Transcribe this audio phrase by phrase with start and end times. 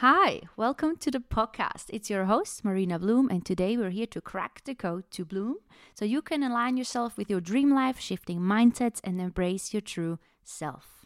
[0.00, 1.90] Hi, welcome to the podcast.
[1.90, 5.56] It's your host, Marina Bloom, and today we're here to crack the code to bloom
[5.92, 10.18] so you can align yourself with your dream life, shifting mindsets, and embrace your true
[10.42, 11.04] self.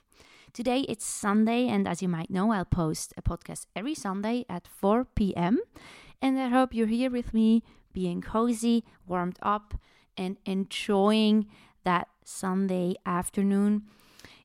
[0.53, 4.69] Today it's Sunday, and as you might know, I'll post a podcast every Sunday at
[4.69, 5.59] 4 p.m.
[6.23, 9.75] And I hope you're here with me, being cozy, warmed up,
[10.17, 11.49] and enjoying
[11.83, 13.89] that Sunday afternoon.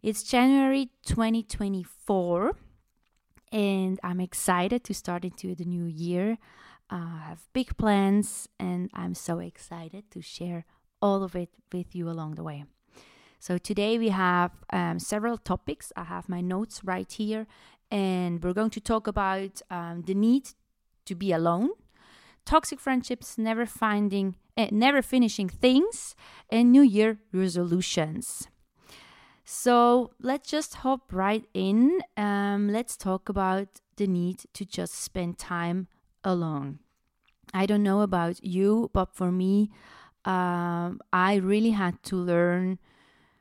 [0.02, 2.55] It's January 2024
[3.52, 6.37] and I'm excited to start into the new year.
[6.92, 10.65] Uh, I have big plans, and I'm so excited to share
[11.01, 12.65] all of it with you along the way.
[13.39, 15.93] So, today we have um, several topics.
[15.96, 17.47] I have my notes right here,
[17.89, 20.50] and we're going to talk about um, the need
[21.05, 21.69] to be alone,
[22.46, 26.16] toxic friendships, never finding, uh, never finishing things,
[26.50, 28.47] and New Year resolutions.
[29.52, 32.02] So let's just hop right in.
[32.16, 35.88] Um, let's talk about the need to just spend time
[36.23, 36.78] alone.
[37.52, 39.72] I don't know about you, but for me,
[40.23, 42.78] um, I really had to learn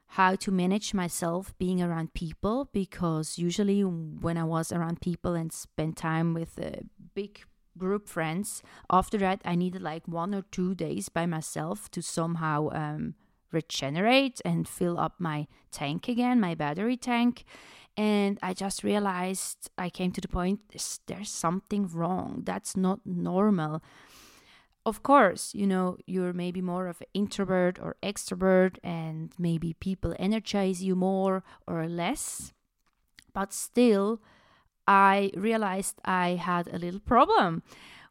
[0.06, 5.52] how to manage myself being around people because usually when I was around people and
[5.52, 7.40] spent time with a big
[7.76, 12.70] group friends, after that I needed like one or two days by myself to somehow
[12.72, 13.14] um,
[13.52, 17.44] regenerate and fill up my tank again, my battery tank.
[17.96, 20.60] And I just realized I came to the point
[21.06, 22.42] there's something wrong.
[22.44, 23.82] That's not normal.
[24.86, 30.14] Of course, you know, you're maybe more of an introvert or extrovert, and maybe people
[30.18, 32.54] energize you more or less.
[33.34, 34.22] But still,
[34.86, 37.62] I realized I had a little problem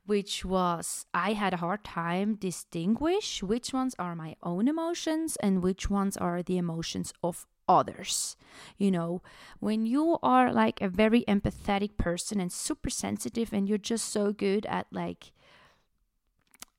[0.08, 5.62] which was I had a hard time distinguish which ones are my own emotions and
[5.62, 8.38] which ones are the emotions of others.
[8.78, 9.22] You know,
[9.60, 14.32] when you are like a very empathetic person and super sensitive and you're just so
[14.32, 15.34] good at like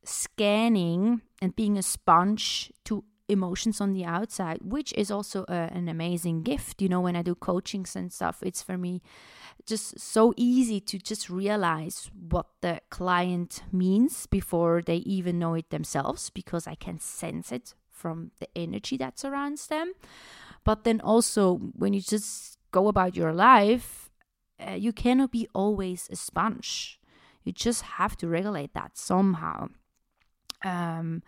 [0.05, 5.89] scanning and being a sponge to emotions on the outside, which is also a, an
[5.89, 6.83] amazing gift.
[6.83, 9.03] You know, when I do coachings and stuff, it's for me
[9.67, 15.71] just so easy to just realize what the client means before they even know it
[15.71, 19.93] themselves because I can sense it from the energy that surrounds them.
[20.65, 24.11] But then also, when you just go about your life,
[24.61, 27.01] uh, you cannot be always a sponge.
[27.45, 29.69] You just have to regulate that somehow.
[30.65, 31.23] Um,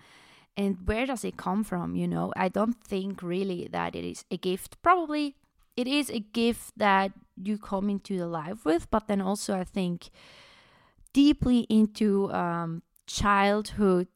[0.56, 2.32] and where does it come from you know?
[2.36, 4.80] I don't think really that it is a gift.
[4.82, 5.36] Probably
[5.76, 9.64] it is a gift that you come into the life with but then also i
[9.64, 10.10] think
[11.12, 14.08] deeply into um, childhood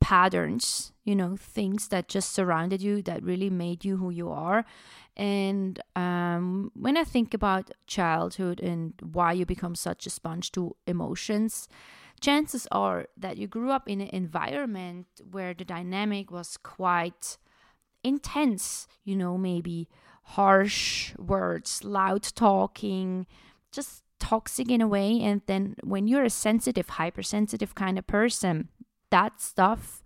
[0.00, 4.64] patterns you know things that just surrounded you that really made you who you are.
[5.16, 10.74] And um, when i think about childhood and why you become such a sponge to
[10.86, 11.68] emotions
[12.22, 17.36] chances are that you grew up in an environment where the dynamic was quite
[18.02, 19.88] intense, you know, maybe
[20.22, 23.26] harsh words, loud talking,
[23.72, 25.20] just toxic in a way.
[25.20, 28.68] And then when you're a sensitive, hypersensitive kind of person,
[29.10, 30.02] that stuff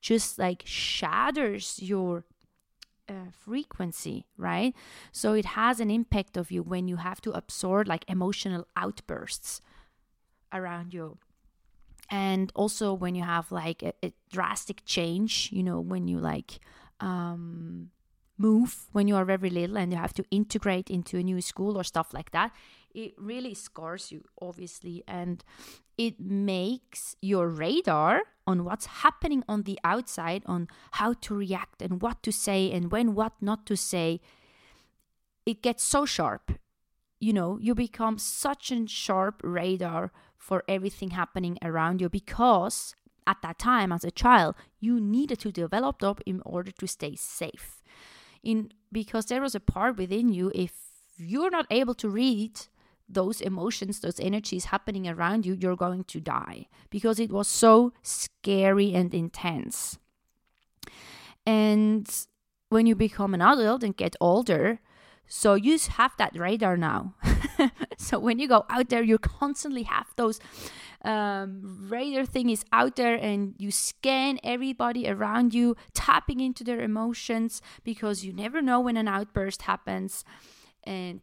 [0.00, 2.24] just like shatters your
[3.08, 4.74] uh, frequency, right?
[5.12, 9.60] So it has an impact of you when you have to absorb like emotional outbursts
[10.52, 11.18] around you
[12.10, 16.58] and also when you have like a, a drastic change you know when you like
[17.00, 17.90] um,
[18.36, 21.78] move when you are very little and you have to integrate into a new school
[21.78, 22.52] or stuff like that
[22.94, 25.04] it really scars you obviously.
[25.06, 25.44] And
[25.96, 32.02] it makes your radar on what's happening on the outside on how to react and
[32.02, 34.20] what to say and when what not to say
[35.46, 36.52] it gets so sharp.
[37.20, 40.10] You know you become such a sharp radar
[40.40, 42.96] for everything happening around you because
[43.26, 47.14] at that time as a child you needed to develop up in order to stay
[47.14, 47.82] safe.
[48.42, 50.72] In because there was a part within you if
[51.18, 52.58] you're not able to read
[53.06, 57.92] those emotions those energies happening around you you're going to die because it was so
[58.02, 59.98] scary and intense.
[61.44, 62.08] And
[62.70, 64.80] when you become an adult and get older
[65.32, 67.14] so you have that radar now.
[67.96, 70.40] so when you go out there, you constantly have those
[71.02, 76.80] um, radar thing is out there, and you scan everybody around you, tapping into their
[76.80, 80.24] emotions because you never know when an outburst happens.
[80.82, 81.20] And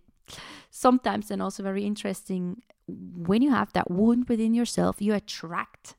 [0.71, 5.95] sometimes, and also very interesting, when you have that wound within yourself, you attract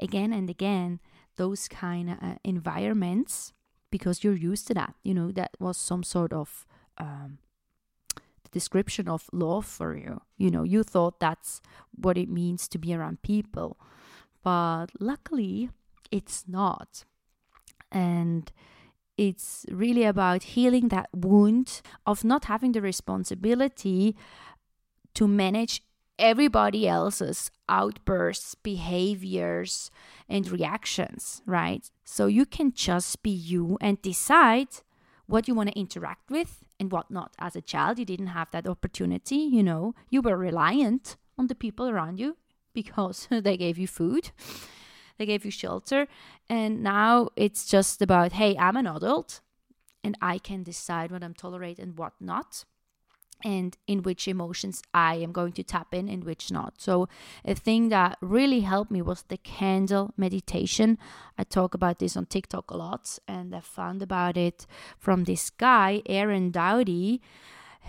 [0.00, 0.98] again and again
[1.36, 3.52] those kind of uh, environments
[3.90, 4.94] because you're used to that.
[5.02, 6.64] You know that was some sort of
[6.98, 7.38] um,
[8.54, 10.22] description of love for you.
[10.38, 11.60] You know, you thought that's
[11.94, 13.76] what it means to be around people.
[14.42, 15.70] But luckily,
[16.10, 17.04] it's not.
[17.90, 18.50] And
[19.18, 24.16] it's really about healing that wound of not having the responsibility
[25.14, 25.82] to manage
[26.18, 29.90] everybody else's outbursts, behaviors,
[30.28, 31.90] and reactions, right?
[32.04, 34.68] So you can just be you and decide
[35.26, 37.32] what you want to interact with and what not.
[37.38, 41.54] As a child, you didn't have that opportunity, you know, you were reliant on the
[41.54, 42.36] people around you
[42.72, 44.30] because they gave you food,
[45.18, 46.06] they gave you shelter.
[46.48, 49.40] And now it's just about, hey, I'm an adult
[50.02, 52.64] and I can decide what I'm tolerate and what not
[53.42, 56.74] and in which emotions I am going to tap in and which not.
[56.78, 57.08] So,
[57.44, 60.98] a thing that really helped me was the candle meditation.
[61.38, 64.66] I talk about this on TikTok a lot, and I found about it
[64.98, 67.20] from this guy, Aaron Doughty.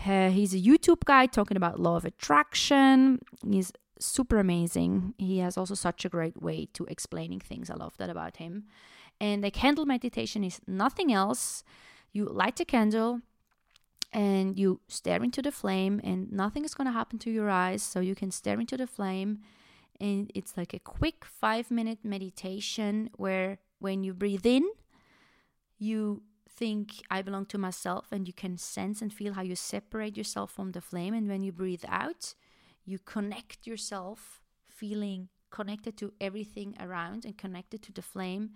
[0.05, 3.19] Uh, he's a YouTube guy talking about law of attraction.
[3.49, 5.13] He's super amazing.
[5.17, 7.69] He has also such a great way to explaining things.
[7.69, 8.65] I love that about him.
[9.21, 11.63] And the candle meditation is nothing else.
[12.11, 13.21] You light a candle
[14.11, 17.83] and you stare into the flame and nothing is going to happen to your eyes
[17.83, 19.39] so you can stare into the flame
[19.99, 24.63] and it's like a quick 5 minute meditation where when you breathe in
[25.77, 30.15] you think I belong to myself and you can sense and feel how you separate
[30.15, 32.33] yourself from the flame and when you breathe out
[32.85, 38.51] you connect yourself feeling connected to everything around and connected to the flame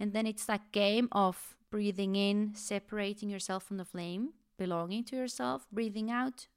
[0.00, 5.16] and then it's that game of breathing in separating yourself from the flame belonging to
[5.16, 6.48] yourself, breathing out,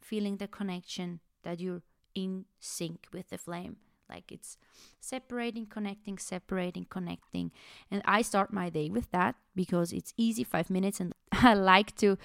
[0.00, 1.82] feeling the connection that you're
[2.14, 3.76] in sync with the flame.
[4.08, 4.58] Like it's
[5.00, 7.50] separating, connecting, separating, connecting.
[7.90, 11.96] And I start my day with that because it's easy, five minutes, and I like
[11.96, 12.18] to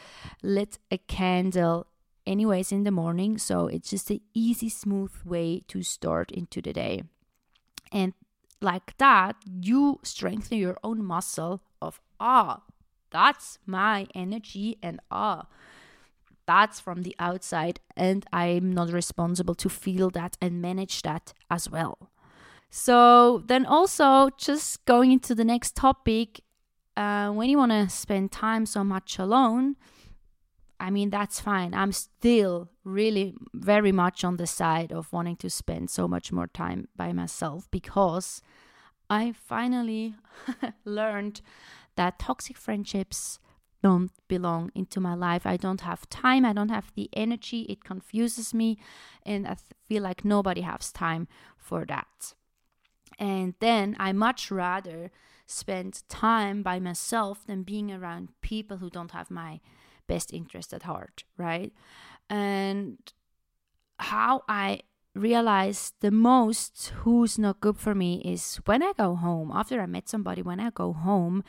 [0.44, 1.88] lit a candle
[2.26, 3.38] anyways in the morning.
[3.38, 7.04] So it's just an easy, smooth way to start into the day.
[7.92, 8.14] And
[8.62, 12.64] like that, you strengthen your own muscle of ah,
[13.12, 15.46] that's my energy and ah
[16.46, 21.70] that's from the outside and i'm not responsible to feel that and manage that as
[21.70, 22.12] well.
[22.70, 26.42] So then also just going into the next topic
[26.98, 29.76] uh, when you want to spend time so much alone
[30.80, 31.74] i mean that's fine.
[31.74, 36.48] I'm still really very much on the side of wanting to spend so much more
[36.48, 38.42] time by myself because
[39.10, 40.16] i finally
[40.86, 41.42] learned
[41.98, 43.40] that toxic friendships
[43.84, 45.46] don't belong into my life.
[45.46, 48.78] I don't have time, I don't have the energy, it confuses me,
[49.26, 49.58] and I
[49.88, 51.28] feel like nobody has time
[51.58, 52.34] for that.
[53.20, 55.12] And then I much rather
[55.46, 59.60] spend time by myself than being around people who don't have my
[60.08, 61.72] best interest at heart, right?
[62.30, 62.98] And
[64.00, 64.82] how I
[65.16, 69.86] realize the most who's not good for me is when I go home, after I
[69.86, 71.44] met somebody, when I go home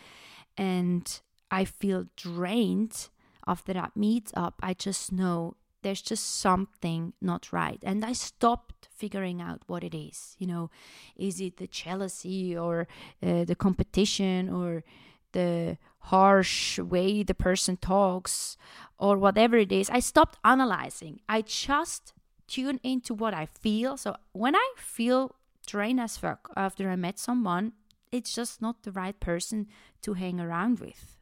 [0.58, 1.20] and
[1.50, 3.08] I feel drained
[3.46, 7.78] after that meetup, I just know there's just something not right.
[7.82, 10.36] And I stopped figuring out what it is.
[10.38, 10.70] You know,
[11.16, 12.88] is it the jealousy or
[13.22, 14.84] uh, the competition or
[15.32, 18.56] the harsh way the person talks
[18.98, 19.88] or whatever it is?
[19.88, 21.20] I stopped analyzing.
[21.28, 22.12] I just
[22.48, 23.96] tune into what I feel.
[23.96, 27.72] So when I feel drained as fuck after I met someone,
[28.12, 29.66] it's just not the right person
[30.02, 31.16] to hang around with.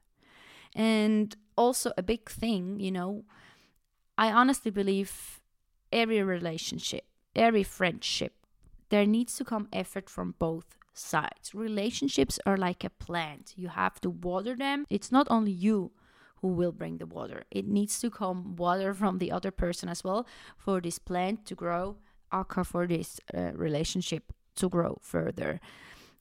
[0.74, 3.24] And also, a big thing, you know,
[4.18, 5.40] I honestly believe
[5.92, 8.34] every relationship, every friendship,
[8.88, 11.54] there needs to come effort from both sides.
[11.54, 14.86] Relationships are like a plant, you have to water them.
[14.90, 15.92] It's not only you
[16.40, 20.04] who will bring the water, it needs to come water from the other person as
[20.04, 20.26] well
[20.56, 21.96] for this plant to grow,
[22.32, 25.60] aka for this uh, relationship to grow further.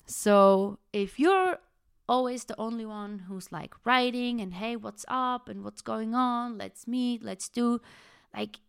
[0.05, 1.59] So if you're
[2.07, 6.57] always the only one who's like writing and hey, what's up and what's going on?
[6.57, 7.81] Let's meet, let's do
[8.35, 8.59] like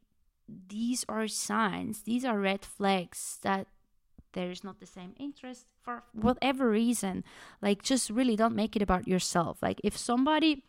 [0.68, 3.66] these are signs, these are red flags that
[4.32, 7.24] there is not the same interest for whatever reason.
[7.60, 9.58] Like just really don't make it about yourself.
[9.62, 10.64] Like if somebody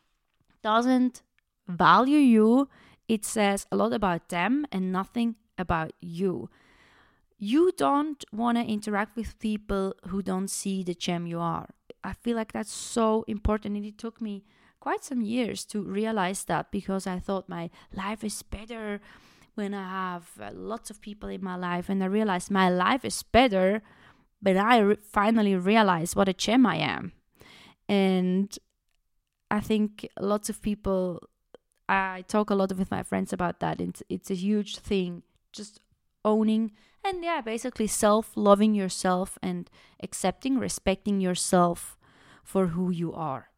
[0.63, 1.21] doesn't
[1.67, 2.69] value you,
[3.07, 6.49] it says a lot about them and nothing about you
[7.37, 11.69] you don't want to interact with people who don't see the gem you are.
[12.03, 13.75] I feel like that's so important.
[13.75, 14.43] And it took me
[14.79, 19.01] quite some years to realize that because I thought my life is better
[19.55, 21.89] when I have uh, lots of people in my life.
[21.89, 23.81] And I realized my life is better,
[24.41, 27.11] but I re- finally realized what a gem I am.
[27.89, 28.57] And
[29.49, 31.21] I think lots of people
[31.89, 33.79] I talk a lot with my friends about that.
[33.79, 35.23] It's it's a huge thing.
[35.53, 35.79] Just
[36.27, 36.71] owning
[37.07, 39.69] and yeah, basically self loving yourself and
[40.03, 41.97] accepting, respecting yourself
[42.43, 43.49] for who you are.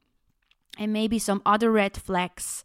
[0.77, 2.63] And maybe some other red flags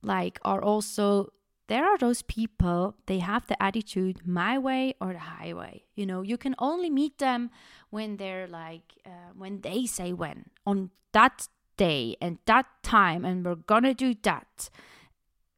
[0.00, 1.32] like are also
[1.68, 5.84] there are those people they have the attitude my way or the highway.
[5.94, 7.50] You know you can only meet them
[7.90, 13.44] when they're like uh, when they say when on that day and that time and
[13.44, 14.70] we're gonna do that.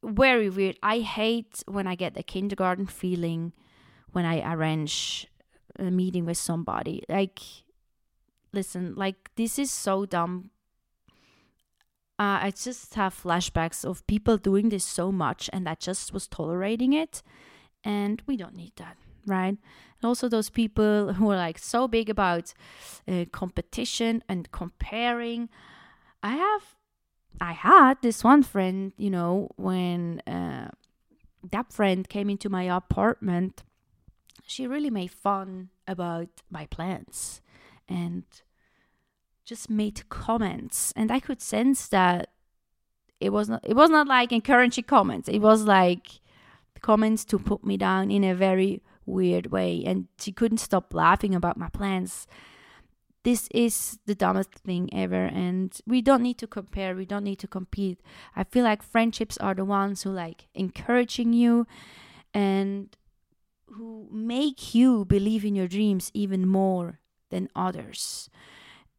[0.03, 0.77] Very weird.
[0.83, 3.53] I hate when i get the kindergarten feeling
[4.15, 5.27] when i arrange
[5.77, 7.39] a meeting with somebody like
[8.53, 10.51] listen like this is so dumb
[12.17, 16.27] uh, I just have flashbacks of people doing this so much and I just was
[16.27, 17.21] tolerating it.
[17.83, 18.95] And we don't need that,
[19.27, 19.49] right?
[19.49, 22.53] And also, those people who are like so big about
[23.07, 25.49] uh, competition and comparing.
[26.23, 26.75] I have,
[27.41, 30.69] I had this one friend, you know, when uh,
[31.51, 33.63] that friend came into my apartment,
[34.45, 37.41] she really made fun about my plans.
[37.87, 38.23] And
[39.45, 40.91] just made comments.
[40.95, 42.29] And i could sense that
[43.19, 45.29] it was not it was not like encouraging comments.
[45.29, 46.19] It was like
[46.81, 49.83] comments to put me down in a very weird way.
[49.85, 52.27] And she couldn't stop laughing about my plans.
[53.23, 55.25] This is the dumbest thing ever.
[55.25, 56.95] And we don't need to compare.
[56.95, 58.01] We don't need to compete.
[58.35, 61.65] I feel like friendships are the ones who like encouraging you.
[62.33, 62.95] And
[63.75, 68.29] who make you believe in your dreams even more than others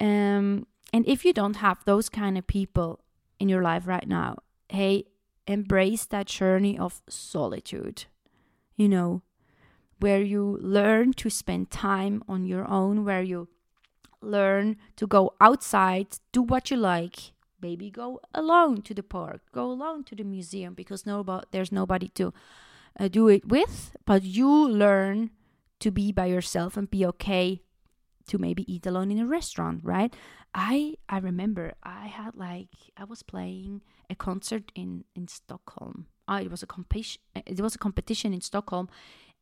[0.00, 3.00] um, and if you don't have those kind of people
[3.38, 5.04] in your life right now, hey,
[5.46, 8.04] embrace that journey of solitude,
[8.76, 9.22] you know,
[9.98, 13.48] where you learn to spend time on your own, where you
[14.20, 17.32] learn to go outside, do what you like.
[17.62, 22.08] Maybe go alone to the park, go alone to the museum because nobody, there's nobody
[22.08, 22.34] to
[22.98, 25.30] uh, do it with, but you learn
[25.80, 27.62] to be by yourself and be okay
[28.26, 30.14] to maybe eat alone in a restaurant, right?
[30.54, 36.06] I I remember I had like I was playing a concert in in Stockholm.
[36.28, 37.20] Oh, it was a competition.
[37.34, 38.88] It was a competition in Stockholm,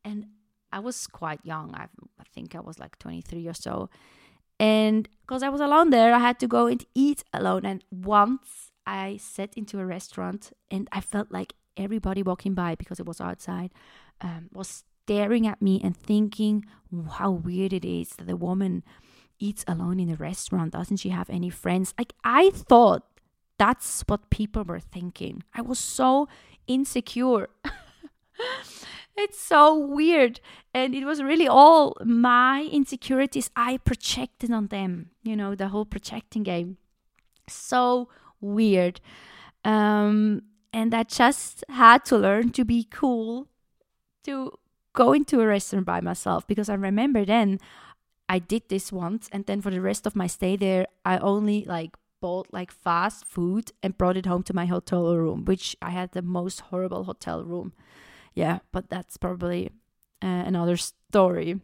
[0.03, 0.27] and
[0.71, 1.73] I was quite young.
[1.73, 1.87] I
[2.19, 3.89] I think I was like twenty three or so,
[4.59, 7.65] and because I was alone there, I had to go and eat alone.
[7.65, 12.99] And once I sat into a restaurant, and I felt like everybody walking by because
[12.99, 13.71] it was outside
[14.21, 16.65] um, was staring at me and thinking
[17.13, 18.83] how weird it is that a woman
[19.39, 20.73] eats alone in a restaurant.
[20.73, 21.93] Doesn't she have any friends?
[21.97, 23.03] Like, I thought
[23.57, 25.43] that's what people were thinking.
[25.53, 26.27] I was so
[26.67, 27.49] insecure.
[29.17, 30.39] it's so weird.
[30.73, 35.85] And it was really all my insecurities I projected on them, you know, the whole
[35.85, 36.77] projecting game.
[37.47, 38.09] So
[38.41, 39.01] weird.
[39.63, 40.43] Um,
[40.75, 43.47] and I just had to learn to be cool,
[44.25, 44.51] to
[44.91, 47.59] go into a restaurant by myself because I remember then
[48.27, 51.63] I did this once and then for the rest of my stay there I only
[51.63, 55.91] like bought like fast food and brought it home to my hotel room which I
[55.91, 57.71] had the most horrible hotel room.
[58.33, 59.69] Yeah, but that's probably
[60.21, 61.61] uh, another story.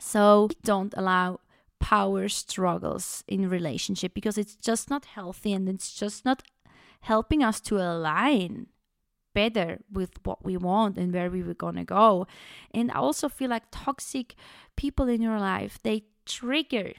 [0.00, 1.38] So don't allow
[1.78, 6.42] power struggles in relationship because it's just not healthy and it's just not
[7.02, 8.66] helping us to align
[9.34, 12.26] better with what we want and where we were going to go.
[12.72, 14.34] And I also feel like toxic
[14.76, 16.92] people in your life, they trigger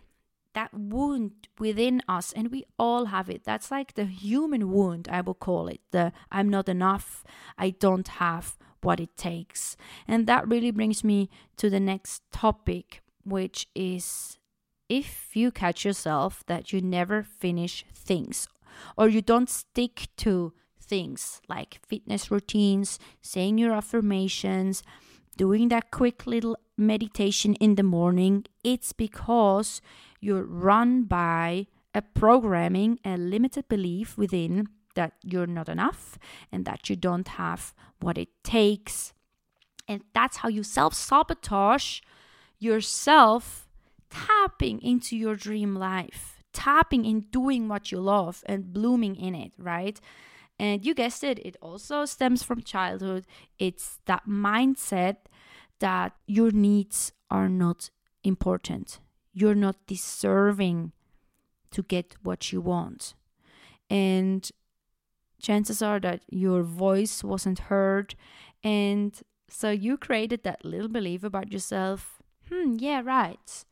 [0.53, 3.43] that wound within us and we all have it.
[3.43, 7.23] That's like the human wound i will call it the i'm not enough
[7.57, 9.77] i don't have what it takes.
[10.07, 14.37] And that really brings me to the next topic which is
[14.89, 18.47] if you catch yourself that you never finish things
[18.97, 24.83] or you don't stick to things like fitness routines, saying your affirmations,
[25.37, 29.81] doing that quick little meditation in the morning, it's because
[30.19, 36.17] you're run by a programming, a limited belief within that you're not enough
[36.51, 39.13] and that you don't have what it takes.
[39.87, 42.01] And that's how you self sabotage
[42.59, 43.67] yourself
[44.09, 49.53] tapping into your dream life, tapping in doing what you love and blooming in it,
[49.57, 49.99] right?
[50.59, 53.25] And you guessed it, it also stems from childhood.
[53.57, 55.17] It's that mindset
[55.79, 57.89] that your needs are not
[58.23, 58.99] important.
[59.33, 60.91] You're not deserving
[61.71, 63.15] to get what you want.
[63.89, 64.49] And
[65.41, 68.15] chances are that your voice wasn't heard.
[68.63, 69.19] And
[69.49, 73.65] so you created that little belief about yourself hmm, yeah, right.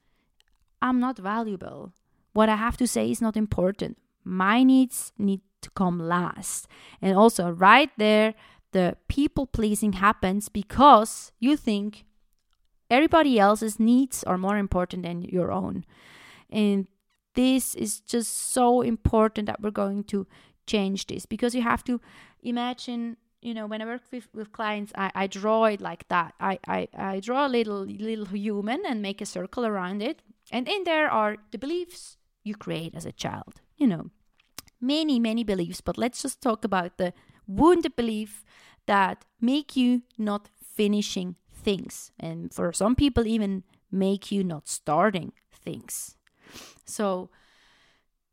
[0.81, 1.93] I'm not valuable.
[2.33, 3.97] What I have to say is not important.
[4.23, 6.67] My needs need to come last.
[7.01, 8.33] And also, right there,
[8.71, 12.05] the people pleasing happens because you think
[12.89, 15.85] everybody else's needs are more important than your own.
[16.49, 16.87] And
[17.35, 20.27] this is just so important that we're going to
[20.67, 21.99] change this because you have to
[22.43, 26.33] imagine you know when i work with, with clients I, I draw it like that
[26.39, 30.21] I, I i draw a little little human and make a circle around it
[30.51, 34.09] and in there are the beliefs you create as a child you know
[34.79, 37.13] many many beliefs but let's just talk about the
[37.47, 38.43] wounded belief
[38.87, 45.31] that make you not finishing things and for some people even make you not starting
[45.53, 46.15] things
[46.85, 47.29] so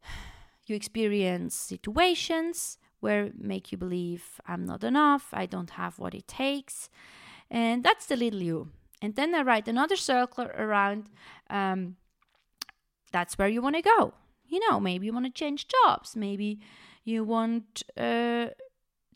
[0.67, 6.27] you experience situations where make you believe I'm not enough, I don't have what it
[6.27, 6.89] takes.
[7.51, 8.69] And that's the little you.
[9.01, 11.09] And then I write another circle around
[11.49, 11.97] um,
[13.11, 14.15] that's where you want to go.
[14.47, 16.17] You know, maybe you want to change jobs.
[16.17, 16.61] Maybe
[17.05, 18.49] you want uh,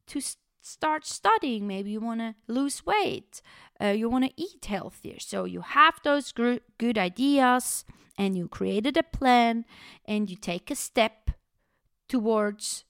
[0.07, 0.21] to
[0.61, 1.67] start studying.
[1.67, 3.43] Maybe you want to lose weight.
[3.81, 5.19] Uh, you want to eat healthier.
[5.19, 7.85] So you have those gr- good ideas
[8.19, 9.65] and you created a plan
[10.05, 11.31] and you take a step
[12.09, 12.85] towards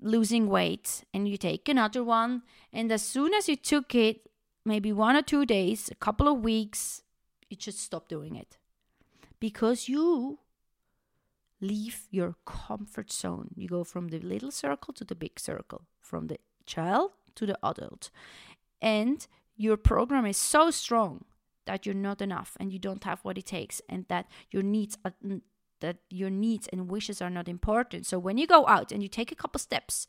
[0.00, 4.30] losing weight and you take another one and as soon as you took it
[4.64, 7.02] maybe one or two days a couple of weeks
[7.48, 8.58] you just stop doing it
[9.40, 10.38] because you
[11.60, 16.28] leave your comfort zone you go from the little circle to the big circle from
[16.28, 18.10] the child to the adult
[18.80, 19.26] and
[19.56, 21.24] your program is so strong
[21.66, 24.96] that you're not enough and you don't have what it takes and that your needs
[25.04, 25.12] are
[25.80, 28.06] that your needs and wishes are not important.
[28.06, 30.08] So when you go out and you take a couple steps,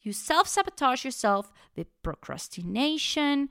[0.00, 3.48] you self sabotage yourself with procrastination,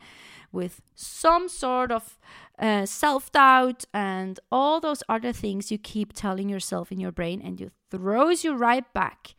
[0.52, 2.18] with some sort of
[2.60, 7.42] uh, self doubt, and all those other things you keep telling yourself in your brain,
[7.42, 9.36] and you throws you right back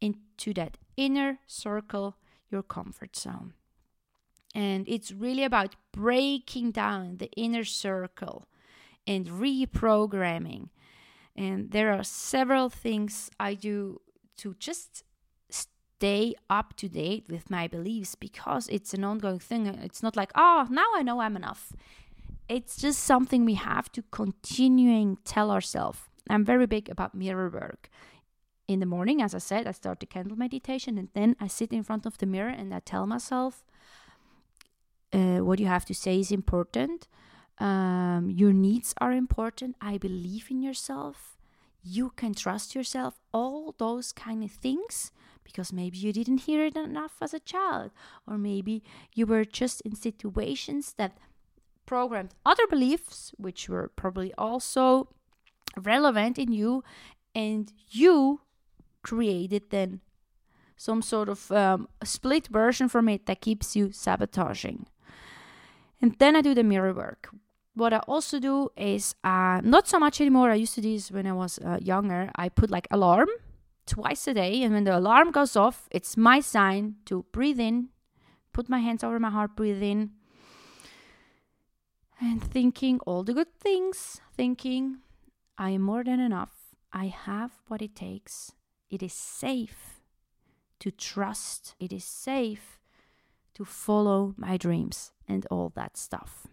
[0.00, 2.16] into that inner circle,
[2.50, 3.54] your comfort zone.
[4.54, 8.48] And it's really about breaking down the inner circle
[9.06, 10.68] and reprogramming
[11.36, 14.00] and there are several things I do
[14.38, 15.04] to just
[16.00, 19.66] stay up to date with my beliefs because it's an ongoing thing.
[19.66, 21.72] It's not like, oh, now I know I'm enough.
[22.48, 26.00] It's just something we have to continuing tell ourselves.
[26.30, 27.90] I'm very big about mirror work.
[28.66, 31.70] In the morning, as I said, I start the candle meditation and then I sit
[31.70, 33.62] in front of the mirror and I tell myself
[35.12, 37.08] uh, what you have to say is important
[37.60, 39.76] um, your needs are important.
[39.82, 41.36] I believe in yourself.
[41.82, 43.20] You can trust yourself.
[43.32, 45.12] All those kind of things
[45.52, 47.90] because maybe you didn't hear it enough as a child,
[48.26, 48.82] or maybe
[49.14, 51.18] you were just in situations that
[51.86, 55.08] programmed other beliefs, which were probably also
[55.76, 56.84] relevant in you,
[57.34, 58.40] and you
[59.02, 60.00] created then
[60.76, 64.86] some sort of um, split version from it that keeps you sabotaging.
[66.00, 67.28] And then I do the mirror work,
[67.74, 70.50] what I also do is uh, not so much anymore.
[70.50, 72.30] I used to do this when I was uh, younger.
[72.36, 73.28] I put like alarm
[73.90, 77.88] twice a day, and when the alarm goes off, it's my sign to breathe in,
[78.52, 80.12] put my hands over my heart, breathe in,
[82.20, 84.20] and thinking all the good things.
[84.36, 84.98] Thinking
[85.58, 86.76] I am more than enough.
[86.92, 88.52] I have what it takes.
[88.90, 90.00] It is safe
[90.78, 91.74] to trust.
[91.80, 92.78] It is safe
[93.54, 96.46] to follow my dreams and all that stuff.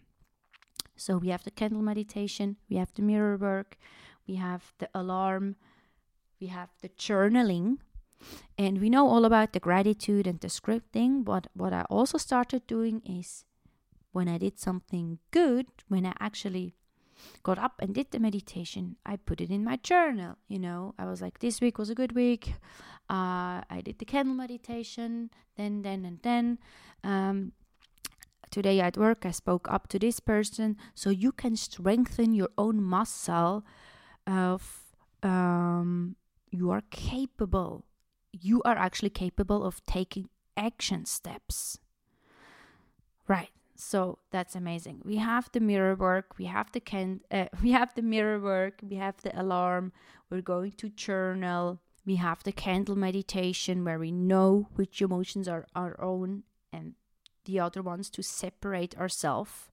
[0.96, 3.78] So we have the candle meditation, we have the mirror work,
[4.28, 5.56] we have the alarm,
[6.40, 7.78] we have the journaling,
[8.58, 11.24] and we know all about the gratitude and the scripting.
[11.24, 13.46] But what I also started doing is
[14.12, 16.76] when I did something good, when I actually
[17.44, 20.38] got up and did the meditation, I put it in my journal.
[20.48, 22.54] You know, I was like, this week was a good week.
[23.10, 26.60] Uh, I did the candle meditation, then, then, and then.
[27.04, 27.54] Um,
[28.50, 32.82] today at work I spoke up to this person so you can strengthen your own
[32.82, 33.66] muscle
[34.26, 36.16] of um,
[36.50, 37.86] you are capable
[38.32, 41.80] you are actually capable of taking action steps
[43.28, 47.72] right so that's amazing we have the mirror work we have the can uh, we
[47.72, 49.92] have the mirror work we have the alarm
[50.30, 55.68] we're going to journal we have the candle meditation where we know which emotions are
[55.76, 56.94] our own and
[57.44, 59.70] the other ones to separate ourselves.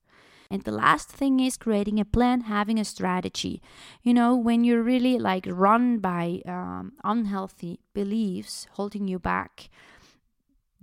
[0.49, 3.61] And the last thing is creating a plan, having a strategy.
[4.03, 9.69] You know, when you're really like run by um, unhealthy beliefs holding you back,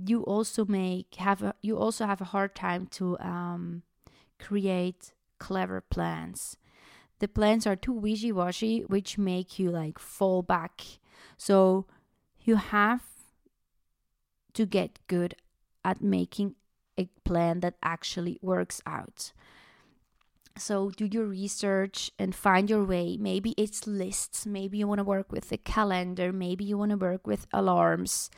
[0.04, 3.82] you also make have a you also have a hard time to um,
[4.38, 6.56] create clever plans.
[7.20, 10.82] The plans are too wishy washy, which make you like fall back.
[11.36, 11.86] So
[12.40, 13.02] you have
[14.54, 15.34] to get good
[15.84, 16.56] at making
[16.98, 19.32] a plan that actually works out.
[20.56, 23.16] So do your research and find your way.
[23.18, 24.46] Maybe it's lists.
[24.46, 26.32] Maybe you want to work with a calendar.
[26.32, 28.30] Maybe you want to work with alarms.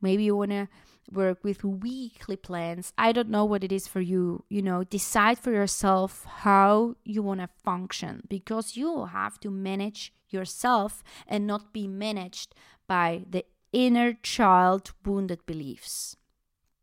[0.00, 0.68] Maybe you want to
[1.10, 2.92] work with weekly plans.
[2.96, 4.44] I don't know what it is for you.
[4.48, 10.12] You know, decide for yourself how you want to function because you have to manage
[10.30, 12.54] yourself and not be managed
[12.86, 16.16] by the inner child wounded beliefs.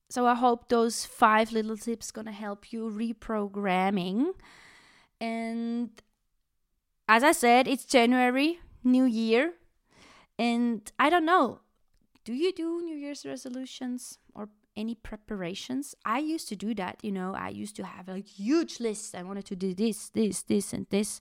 [0.09, 4.33] So I hope those five little tips going to help you reprogramming
[5.21, 5.89] and
[7.07, 9.53] as I said, it's January, New Year.
[10.39, 11.59] And I don't know,
[12.25, 15.93] do you do New Year's resolutions or any preparations?
[16.03, 19.13] I used to do that, you know, I used to have a huge list.
[19.13, 21.19] I wanted to do this, this, this, and this.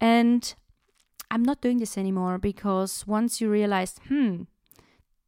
[0.00, 0.52] And
[1.30, 4.42] I'm not doing this anymore because once you realize, hmm,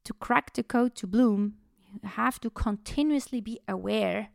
[0.04, 4.30] to crack the code to bloom, you have to continuously be aware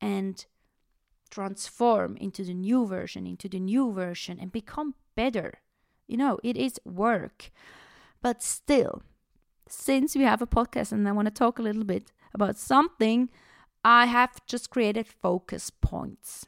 [0.00, 0.46] and
[1.30, 5.60] transform into the new version, into the new version, and become better.
[6.06, 7.50] You know, it is work.
[8.22, 9.02] But still,
[9.68, 13.28] since we have a podcast and I want to talk a little bit about something,
[13.84, 16.46] I have just created focus points.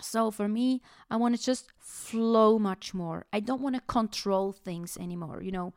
[0.00, 3.26] So for me, I want to just flow much more.
[3.32, 5.42] I don't want to control things anymore.
[5.42, 5.74] You know,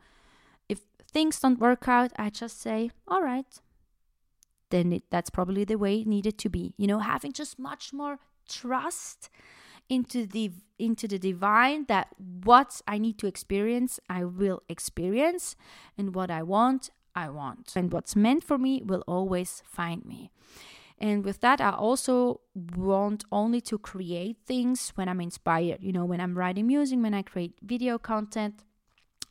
[0.68, 3.60] if things don't work out, I just say, all right,
[4.74, 6.74] then it, that's probably the way it needed to be.
[6.76, 9.30] You know, having just much more trust
[9.88, 15.54] into the into the divine that what I need to experience, I will experience,
[15.96, 17.72] and what I want, I want.
[17.76, 20.32] And what's meant for me will always find me.
[20.98, 22.40] And with that, I also
[22.76, 25.82] want only to create things when I'm inspired.
[25.82, 28.64] You know, when I'm writing music, when I create video content,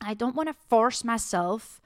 [0.00, 1.80] I don't want to force myself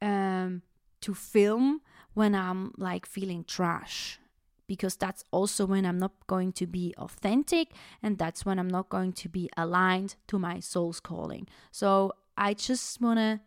[0.00, 0.62] um,
[1.00, 1.80] to film
[2.14, 4.18] when I'm like feeling trash
[4.66, 7.72] because that's also when I'm not going to be authentic
[8.02, 11.46] and that's when I'm not going to be aligned to my soul's calling.
[11.70, 13.40] So I just want to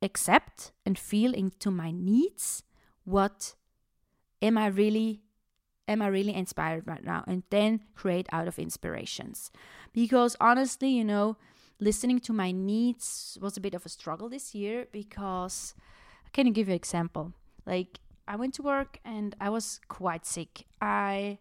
[0.00, 2.62] accept and feel into my needs
[3.04, 3.54] what
[4.40, 5.22] am I really
[5.88, 9.50] am I really inspired right now and then create out of inspirations.
[9.92, 11.36] Because honestly, you know,
[11.80, 15.74] listening to my needs was a bit of a struggle this year because
[16.38, 17.32] can you give you an example?
[17.66, 17.98] Like
[18.28, 20.66] I went to work and I was quite sick.
[20.80, 21.38] I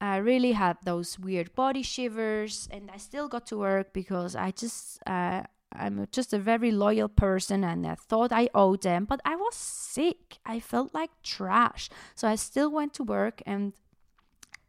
[0.00, 4.52] I really had those weird body shivers, and I still got to work because I
[4.52, 9.04] just uh, I'm just a very loyal person, and I thought I owed them.
[9.04, 10.38] But I was sick.
[10.46, 13.74] I felt like trash, so I still went to work, and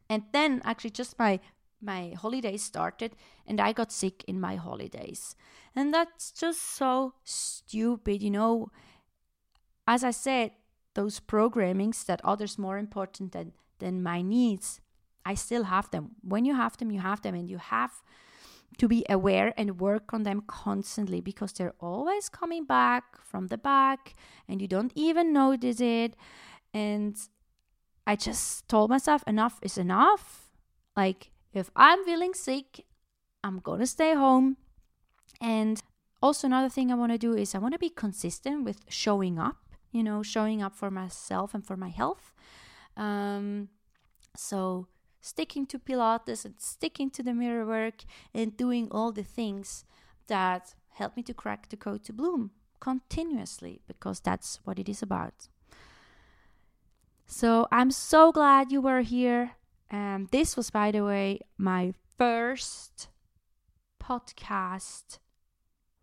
[0.10, 1.40] and then actually just my
[1.82, 3.16] my holidays started,
[3.48, 5.36] and I got sick in my holidays,
[5.74, 8.72] and that's just so stupid, you know.
[9.88, 10.52] As I said,
[10.96, 14.80] those programmings that others more important than than my needs
[15.26, 16.12] i still have them.
[16.22, 18.04] When you have them you have them and you have
[18.78, 23.58] to be aware and work on them constantly because they're always coming back from the
[23.58, 24.16] back
[24.48, 26.16] and you don't even notice it.
[26.74, 27.18] And
[28.08, 30.52] i just told myself enough is enough.
[30.96, 32.86] Like if i'm feeling sick
[33.44, 34.58] i'm gonna stay home.
[35.42, 35.82] And
[36.22, 39.38] also another thing i want to do is i want to be consistent with showing
[39.40, 39.65] up
[39.96, 42.34] you know, showing up for myself and for my health.
[42.98, 43.70] Um,
[44.36, 44.88] so
[45.22, 48.04] sticking to Pilates and sticking to the mirror work
[48.34, 49.86] and doing all the things
[50.28, 55.02] that help me to crack the code to bloom continuously because that's what it is
[55.02, 55.48] about.
[57.26, 59.52] So I'm so glad you were here.
[59.90, 63.08] Um, this was, by the way, my first
[64.04, 65.20] podcast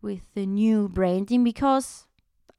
[0.01, 2.07] with the new branding because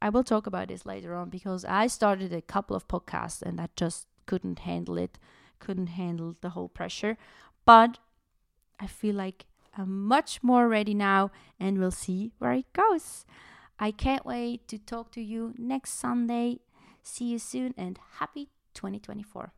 [0.04, 3.58] I will talk about this later on because I started a couple of podcasts and
[3.58, 5.18] I just couldn't handle it,
[5.60, 7.16] couldn't handle the whole pressure.
[7.64, 7.96] But
[8.78, 9.46] I feel like
[9.78, 13.24] I'm much more ready now and we'll see where it goes.
[13.78, 16.58] I can't wait to talk to you next Sunday.
[17.02, 19.54] See you soon and happy 2024.